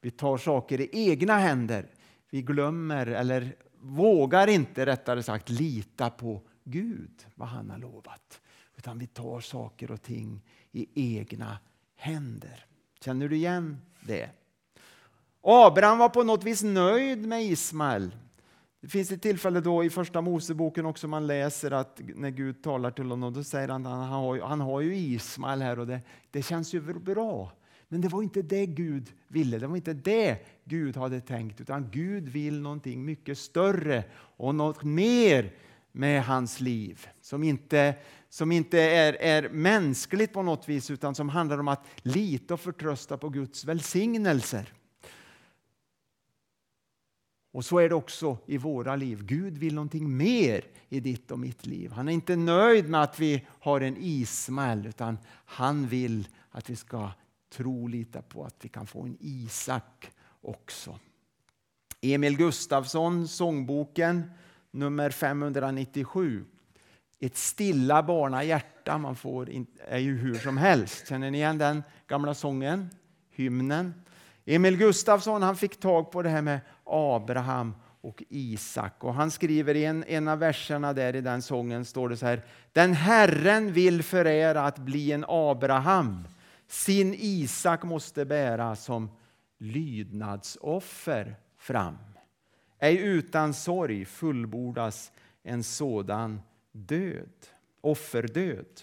[0.00, 1.86] Vi tar saker i egna händer.
[2.30, 8.40] Vi glömmer, eller vågar inte rättare sagt, lita på Gud, vad han har lovat.
[8.76, 11.58] Utan vi tar saker och ting i egna
[11.96, 12.66] händer.
[13.00, 14.30] Känner du igen det?
[15.42, 18.14] Abraham var på något vis nöjd med Ismael.
[18.84, 22.90] Det finns ett tillfälle då i första Moseboken också man läser att när Gud talar
[22.90, 26.00] till honom, då säger han att han har, han har ju Ismael här och det,
[26.30, 27.52] det känns ju bra.
[27.88, 31.90] Men det var inte det Gud ville, det var inte det Gud hade tänkt, utan
[31.90, 35.52] Gud vill någonting mycket större och något mer
[35.92, 37.94] med hans liv som inte,
[38.28, 42.60] som inte är, är mänskligt på något vis utan som handlar om att lita och
[42.60, 44.72] förtrösta på Guds välsignelser.
[47.54, 49.24] Och så är det också i våra liv.
[49.24, 51.92] Gud vill någonting mer i ditt och mitt liv.
[51.92, 56.76] Han är inte nöjd med att vi har en Ismael utan han vill att vi
[56.76, 57.10] ska
[57.52, 60.98] tro och lita på att vi kan få en Isak också.
[62.00, 64.30] Emil Gustafsson, sångboken
[64.70, 66.44] nummer 597.
[67.20, 71.08] Ett stilla barnahjärta man får är ju hur som helst.
[71.08, 72.88] Känner ni igen den gamla sången?
[73.30, 73.94] Hymnen.
[74.44, 79.04] Emil Gustafsson han fick tag på det här med Abraham och Isak.
[79.04, 82.26] Och han skriver i en, en av verserna där i den sången står det så
[82.26, 82.42] här.
[82.72, 86.28] Den Herren vill förära att bli en Abraham.
[86.66, 89.10] Sin Isak måste bära som
[89.58, 91.98] lydnadsoffer fram.
[92.78, 95.12] Ej utan sorg fullbordas
[95.42, 96.40] en sådan
[96.72, 97.46] död,
[97.80, 98.80] offerdöd.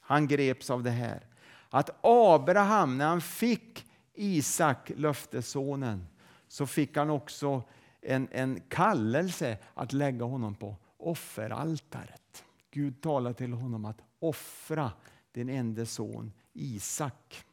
[0.00, 1.26] Han greps av det här.
[1.70, 6.06] Att Abraham, när han fick Isak, löftessonen,
[6.52, 7.62] så fick han också
[8.00, 12.44] en, en kallelse att lägga honom på offeraltaret.
[12.70, 14.92] Gud talade till honom att offra
[15.32, 17.44] din enda son Isak.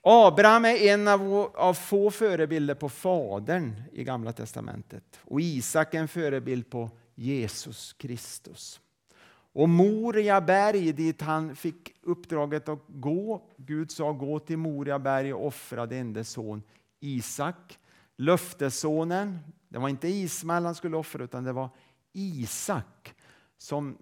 [0.00, 5.98] Abraham är en av, av få förebilder på Fadern i Gamla testamentet och Isak är
[5.98, 8.80] en förebild på Jesus Kristus.
[9.52, 13.42] Och Moria berg dit han fick uppdraget att gå.
[13.56, 16.62] Gud sa gå till Moria berg och offra din enda son
[17.00, 17.78] Isak.
[18.16, 19.38] Löftessonen,
[19.68, 21.68] det var inte Ismael han skulle offra utan det var
[22.12, 23.14] Isak.
[23.58, 23.98] Som,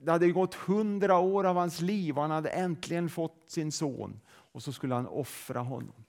[0.00, 4.20] det hade gått hundra år av hans liv och han hade äntligen fått sin son
[4.28, 6.04] och så skulle han offra honom.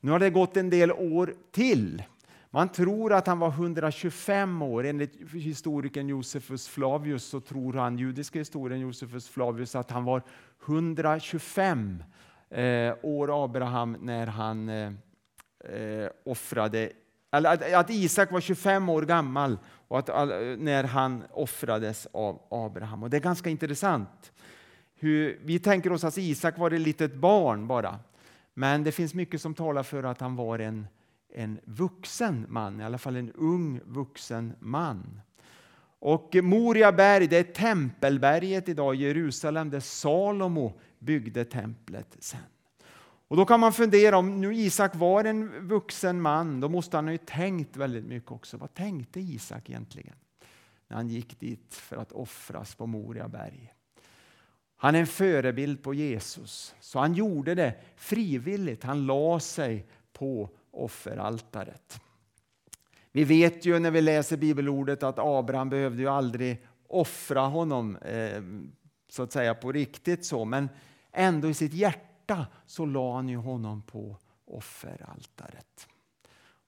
[0.00, 2.02] Nu har det gått en del år till.
[2.50, 4.84] Man tror att han var 125 år.
[4.84, 10.22] Enligt historikern Josefus Flavius så tror han, judiska historien Josefus Flavius, att han var
[10.66, 12.02] 125
[12.54, 14.92] eh, år Abraham när han eh,
[15.74, 16.92] eh, offrade,
[17.32, 20.08] eller att, att, Isak var 25 år gammal och att,
[20.58, 23.02] när han offrades av Abraham.
[23.02, 24.32] Och Det är ganska intressant.
[24.94, 27.98] Hur, vi tänker oss att Isak var ett litet barn bara.
[28.54, 30.86] Men det finns mycket som talar för att han var en
[31.34, 35.20] en vuxen man, i alla fall en ung vuxen man.
[36.04, 42.40] Och Moria berg, det är tempelberget idag i Jerusalem där Salomo byggde templet sen.
[43.28, 47.08] Och då kan man fundera om nu Isak var en vuxen man, då måste han
[47.08, 48.56] ha tänkt väldigt mycket också.
[48.56, 50.14] Vad tänkte Isak egentligen
[50.88, 53.74] när han gick dit för att offras på Moria berg?
[54.76, 58.84] Han är en förebild på Jesus, så han gjorde det frivilligt.
[58.84, 62.00] Han la sig på offeraltaret.
[63.16, 68.42] Vi vet ju när vi läser bibelordet att Abraham behövde ju aldrig offra honom eh,
[69.08, 70.68] så att säga på riktigt så, men
[71.12, 75.88] ändå i sitt hjärta så la han ju honom på offeraltaret.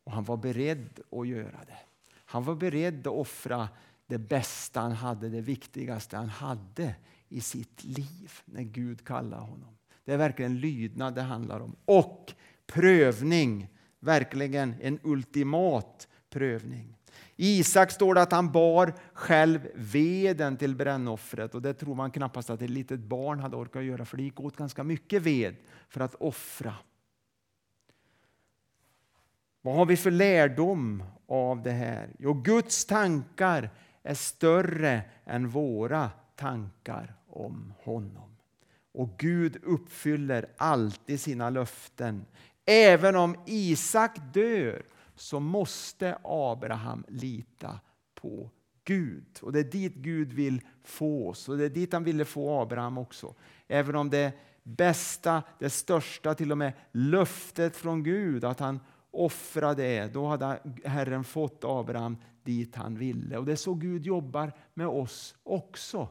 [0.04, 1.78] Och han var beredd att göra det.
[2.14, 3.68] Han var beredd att offra
[4.06, 6.94] det bästa han hade, det viktigaste han hade
[7.28, 9.76] i sitt liv när Gud kallade honom.
[10.04, 11.76] Det är verkligen lydnad det handlar om.
[11.84, 12.32] Och
[12.66, 13.68] prövning
[14.00, 16.96] verkligen en ultimat prövning.
[17.36, 22.50] Isak står det att han bar själv veden till brännoffret och det tror man knappast
[22.50, 25.56] att ett litet barn hade orkat göra för det gick åt ganska mycket ved
[25.88, 26.74] för att offra.
[29.62, 32.10] Vad har vi för lärdom av det här?
[32.18, 33.70] Jo, Guds tankar
[34.02, 38.36] är större än våra tankar om honom.
[38.92, 42.26] Och Gud uppfyller alltid sina löften.
[42.64, 44.82] Även om Isak dör
[45.16, 47.80] så måste Abraham lita
[48.14, 48.50] på
[48.84, 49.38] Gud.
[49.42, 52.60] Och Det är dit Gud vill få oss och det är dit han ville få
[52.60, 53.34] Abraham också.
[53.68, 59.82] Även om det bästa, det största, till och med löftet från Gud att han offrade
[59.82, 63.38] det, då hade Herren fått Abraham dit han ville.
[63.38, 66.08] Och Det är så Gud jobbar med oss också.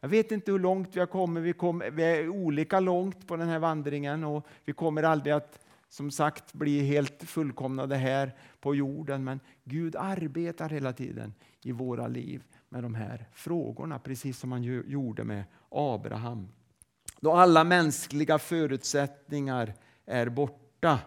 [0.00, 3.36] Jag vet inte hur långt vi har kommit, vi, kom, vi är olika långt på
[3.36, 8.74] den här vandringen och vi kommer aldrig att som sagt bli helt fullkomnade här på
[8.74, 9.24] jorden.
[9.24, 14.62] Men Gud arbetar hela tiden i våra liv med de här frågorna, precis som han
[14.62, 16.48] gjorde med Abraham.
[17.20, 19.74] Då alla mänskliga förutsättningar
[20.04, 20.98] är borta,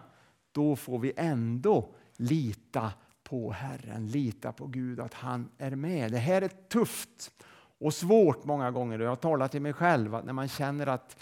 [0.52, 2.92] då får vi ändå lita
[3.24, 6.12] på Herren, lita på Gud, att han är med.
[6.12, 7.30] Det här är tufft
[7.78, 8.98] och svårt många gånger.
[8.98, 11.16] Jag har talat till mig själv att när man känner att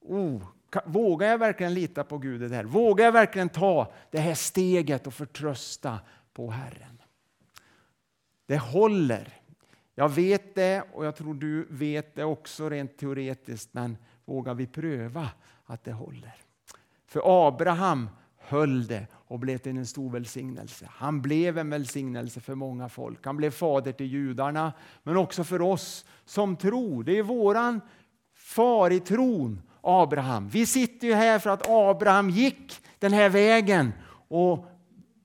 [0.00, 0.42] oh,
[0.84, 2.64] Vågar jag verkligen lita på Gud i det här?
[2.64, 5.98] Vågar jag verkligen ta det här steget och förtrösta
[6.32, 7.02] på Herren?
[8.46, 9.28] Det håller.
[9.94, 14.66] Jag vet det och jag tror du vet det också rent teoretiskt, men vågar vi
[14.66, 15.28] pröva
[15.64, 16.34] att det håller?
[17.06, 18.08] För Abraham
[18.38, 20.86] höll det och blev till en stor välsignelse.
[20.90, 23.26] Han blev en välsignelse för många folk.
[23.26, 27.04] Han blev fader till judarna, men också för oss som tror.
[27.04, 27.80] Det är våran
[28.34, 30.48] far i tron Abraham.
[30.48, 33.92] Vi sitter ju här för att Abraham gick den här vägen
[34.28, 34.66] och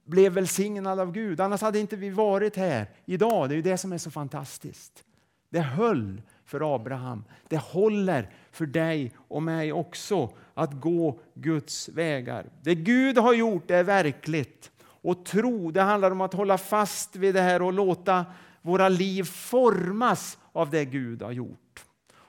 [0.06, 1.42] blev välsignad av Gud.
[1.42, 3.50] Annars hade inte vi varit här idag.
[3.50, 5.04] Det är ju det som är så fantastiskt.
[5.50, 7.24] Det höll för Abraham.
[7.48, 12.46] Det håller för dig och mig också att gå Guds vägar.
[12.62, 14.72] Det Gud har gjort är verkligt.
[14.82, 18.26] Och tro, det handlar om att hålla fast vid det här och låta
[18.62, 21.86] våra liv formas av det Gud har gjort.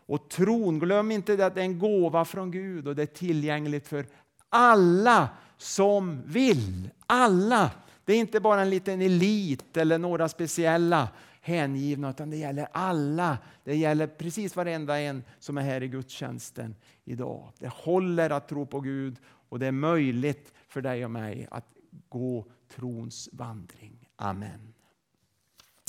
[0.06, 3.06] Och tron, glöm inte det att det är en gåva från Gud och det är
[3.06, 4.06] tillgängligt för
[4.48, 6.90] alla som vill.
[7.06, 7.70] Alla!
[8.04, 11.08] Det är inte bara en liten elit eller några speciella
[11.40, 13.38] hängivna, utan det gäller alla.
[13.64, 17.52] Det gäller precis varenda en som är här i gudstjänsten idag.
[17.58, 19.16] Det håller att tro på Gud
[19.48, 21.66] och det är möjligt för dig och mig att
[22.08, 22.44] gå
[22.74, 24.08] trons vandring.
[24.16, 24.74] Amen.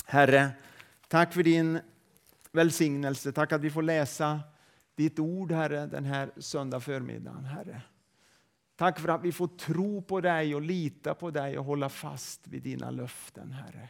[0.06, 0.50] Herre,
[1.08, 1.80] tack för din
[2.52, 3.32] välsignelse.
[3.32, 4.40] Tack att vi får läsa
[4.94, 7.82] ditt ord, Herre, den här söndag förmiddagen, Herre.
[8.76, 12.48] Tack för att vi får tro på dig och lita på dig och hålla fast
[12.48, 13.88] vid dina löften, Herre.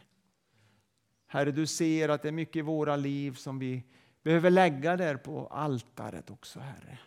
[1.27, 3.83] Herre, du ser att det är mycket i våra liv som vi
[4.23, 6.99] behöver lägga där på altaret också, Herre.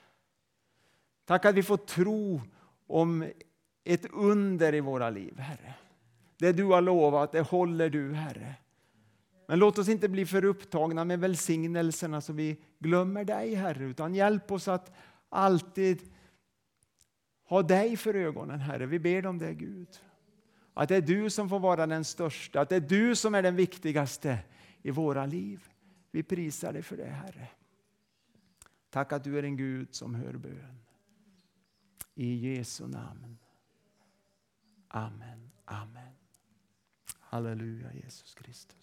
[1.24, 2.40] Tack att vi får tro
[2.86, 3.30] om
[3.84, 5.74] ett under i våra liv, Herre.
[6.36, 8.54] Det du har lovat, det håller du, Herre.
[9.52, 14.14] Men låt oss inte bli för upptagna med välsignelserna så vi glömmer dig, Herre, utan
[14.14, 14.92] hjälp oss att
[15.28, 16.12] alltid
[17.44, 18.86] ha dig för ögonen, Herre.
[18.86, 19.88] Vi ber om det, Gud.
[20.74, 23.42] Att det är du som får vara den största, att det är du som är
[23.42, 24.38] den viktigaste
[24.82, 25.68] i våra liv.
[26.10, 27.48] Vi prisar dig för det, Herre.
[28.90, 30.78] Tack att du är en Gud som hör bön.
[32.14, 33.38] I Jesu namn.
[34.88, 35.50] Amen.
[35.64, 36.14] Amen.
[37.20, 38.81] Halleluja, Jesus Kristus.